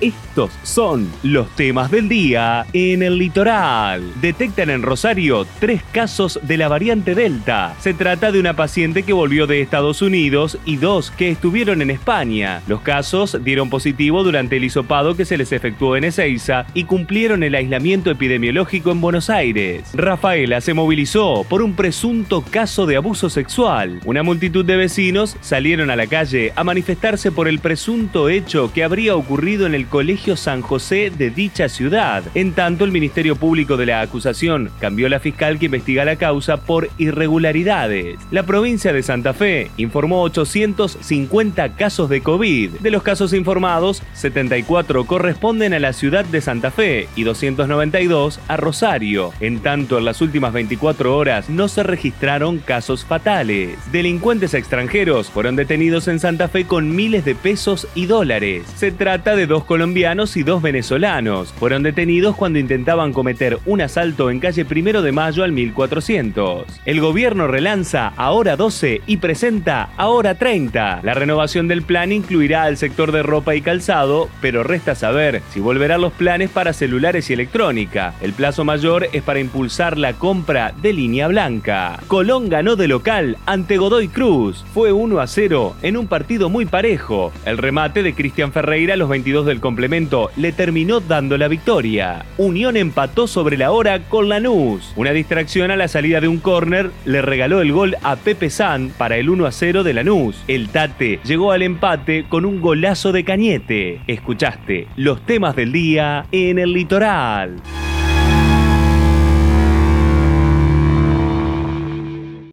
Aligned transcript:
Estos 0.00 0.50
son 0.62 1.10
los 1.22 1.48
temas 1.56 1.90
del 1.90 2.08
día 2.08 2.66
en 2.74 3.02
el 3.02 3.16
litoral. 3.16 4.02
Detectan 4.20 4.68
en 4.68 4.82
Rosario 4.82 5.46
tres 5.58 5.82
casos 5.90 6.38
de 6.42 6.58
la 6.58 6.68
variante 6.68 7.14
Delta. 7.14 7.74
Se 7.80 7.94
trata 7.94 8.30
de 8.30 8.38
una 8.38 8.54
paciente 8.54 9.04
que 9.04 9.14
volvió 9.14 9.46
de 9.46 9.62
Estados 9.62 10.02
Unidos 10.02 10.58
y 10.66 10.76
dos 10.76 11.10
que 11.10 11.30
estuvieron 11.30 11.80
en 11.80 11.90
España. 11.90 12.60
Los 12.66 12.82
casos 12.82 13.38
dieron 13.42 13.70
positivo 13.70 14.22
durante 14.22 14.58
el 14.58 14.64
hisopado 14.64 15.16
que 15.16 15.24
se 15.24 15.38
les 15.38 15.50
efectuó 15.52 15.96
en 15.96 16.04
Ezeiza 16.04 16.66
y 16.74 16.84
cumplieron 16.84 17.42
el 17.42 17.54
aislamiento 17.54 18.10
epidemiológico 18.10 18.90
en 18.90 19.00
Buenos 19.00 19.30
Aires. 19.30 19.88
Rafaela 19.94 20.60
se 20.60 20.74
movilizó 20.74 21.46
por 21.48 21.62
un 21.62 21.74
presunto 21.74 22.42
caso 22.42 22.84
de 22.84 22.96
abuso 22.96 23.30
sexual. 23.30 24.00
Una 24.04 24.22
multitud 24.22 24.64
de 24.64 24.76
vecinos 24.76 25.38
salieron 25.40 25.90
a 25.90 25.96
la 25.96 26.06
calle 26.06 26.52
a 26.54 26.64
manifestarse 26.64 27.32
por 27.32 27.48
el 27.48 27.60
presunto 27.60 28.28
hecho 28.28 28.70
que 28.74 28.84
habría 28.84 29.16
ocurrido 29.16 29.66
en 29.66 29.74
el 29.74 29.85
Colegio 29.86 30.36
San 30.36 30.62
José 30.62 31.10
de 31.10 31.30
dicha 31.30 31.68
ciudad. 31.68 32.22
En 32.34 32.52
tanto, 32.52 32.84
el 32.84 32.92
Ministerio 32.92 33.36
Público 33.36 33.76
de 33.76 33.86
la 33.86 34.00
acusación 34.00 34.70
cambió 34.80 35.08
la 35.08 35.20
fiscal 35.20 35.58
que 35.58 35.66
investiga 35.66 36.04
la 36.04 36.16
causa 36.16 36.58
por 36.58 36.88
irregularidades. 36.98 38.18
La 38.30 38.44
provincia 38.44 38.92
de 38.92 39.02
Santa 39.02 39.32
Fe 39.34 39.70
informó 39.76 40.22
850 40.22 41.76
casos 41.76 42.08
de 42.08 42.20
COVID. 42.20 42.70
De 42.80 42.90
los 42.90 43.02
casos 43.02 43.32
informados, 43.32 44.02
74 44.14 45.04
corresponden 45.04 45.74
a 45.74 45.78
la 45.78 45.92
ciudad 45.92 46.24
de 46.24 46.40
Santa 46.40 46.70
Fe 46.70 47.08
y 47.16 47.24
292 47.24 48.40
a 48.48 48.56
Rosario. 48.56 49.32
En 49.40 49.60
tanto, 49.60 49.98
en 49.98 50.04
las 50.04 50.20
últimas 50.20 50.52
24 50.52 51.16
horas 51.16 51.48
no 51.48 51.68
se 51.68 51.82
registraron 51.82 52.58
casos 52.58 53.04
fatales. 53.04 53.78
Delincuentes 53.92 54.54
extranjeros 54.54 55.30
fueron 55.30 55.56
detenidos 55.56 56.08
en 56.08 56.20
Santa 56.20 56.48
Fe 56.48 56.66
con 56.66 56.94
miles 56.94 57.24
de 57.24 57.34
pesos 57.34 57.86
y 57.94 58.06
dólares. 58.06 58.64
Se 58.76 58.92
trata 58.92 59.36
de 59.36 59.46
dos 59.46 59.64
colombianos 59.76 60.38
y 60.38 60.42
dos 60.42 60.62
venezolanos. 60.62 61.52
Fueron 61.52 61.82
detenidos 61.82 62.34
cuando 62.34 62.58
intentaban 62.58 63.12
cometer 63.12 63.58
un 63.66 63.82
asalto 63.82 64.30
en 64.30 64.40
calle 64.40 64.64
Primero 64.64 65.02
de 65.02 65.12
Mayo 65.12 65.44
al 65.44 65.52
1400. 65.52 66.64
El 66.86 67.02
gobierno 67.02 67.46
relanza 67.46 68.14
Ahora 68.16 68.56
12 68.56 69.02
y 69.06 69.18
presenta 69.18 69.90
Ahora 69.98 70.36
30. 70.36 71.00
La 71.02 71.12
renovación 71.12 71.68
del 71.68 71.82
plan 71.82 72.10
incluirá 72.10 72.62
al 72.62 72.78
sector 72.78 73.12
de 73.12 73.22
ropa 73.22 73.54
y 73.54 73.60
calzado, 73.60 74.30
pero 74.40 74.62
resta 74.62 74.94
saber 74.94 75.42
si 75.50 75.60
volverán 75.60 76.00
los 76.00 76.14
planes 76.14 76.48
para 76.48 76.72
celulares 76.72 77.28
y 77.28 77.34
electrónica. 77.34 78.14
El 78.22 78.32
plazo 78.32 78.64
mayor 78.64 79.08
es 79.12 79.22
para 79.22 79.40
impulsar 79.40 79.98
la 79.98 80.14
compra 80.14 80.72
de 80.80 80.94
línea 80.94 81.28
blanca. 81.28 82.00
Colón 82.06 82.48
ganó 82.48 82.76
de 82.76 82.88
local 82.88 83.36
ante 83.44 83.76
Godoy 83.76 84.08
Cruz. 84.08 84.64
Fue 84.72 84.92
1 84.92 85.20
a 85.20 85.26
0 85.26 85.76
en 85.82 85.98
un 85.98 86.06
partido 86.06 86.48
muy 86.48 86.64
parejo. 86.64 87.30
El 87.44 87.58
remate 87.58 88.02
de 88.02 88.14
Cristian 88.14 88.52
Ferreira 88.52 88.94
a 88.94 88.96
los 88.96 89.10
22 89.10 89.44
del 89.44 89.60
complemento 89.66 90.30
le 90.36 90.52
terminó 90.52 91.00
dando 91.00 91.36
la 91.36 91.48
victoria. 91.48 92.24
Unión 92.38 92.76
empató 92.76 93.26
sobre 93.26 93.56
la 93.56 93.72
hora 93.72 93.98
con 93.98 94.28
Lanús. 94.28 94.92
Una 94.94 95.10
distracción 95.10 95.72
a 95.72 95.76
la 95.76 95.88
salida 95.88 96.20
de 96.20 96.28
un 96.28 96.38
córner 96.38 96.92
le 97.04 97.20
regaló 97.20 97.60
el 97.60 97.72
gol 97.72 97.96
a 98.04 98.14
Pepe 98.14 98.48
San 98.48 98.92
para 98.96 99.16
el 99.16 99.28
1 99.28 99.44
a 99.44 99.50
0 99.50 99.82
de 99.82 99.92
Lanús. 99.92 100.40
El 100.46 100.68
Tate 100.68 101.18
llegó 101.24 101.50
al 101.50 101.62
empate 101.62 102.26
con 102.28 102.44
un 102.44 102.60
golazo 102.60 103.10
de 103.10 103.24
Cañete. 103.24 104.02
Escuchaste 104.06 104.86
los 104.94 105.26
temas 105.26 105.56
del 105.56 105.72
día 105.72 106.26
en 106.30 106.60
el 106.60 106.72
litoral. 106.72 107.56